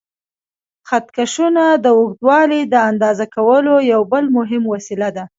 [0.87, 5.23] خط کشونه د اوږدوالي د اندازه کولو یو بل مهم وسیله ده.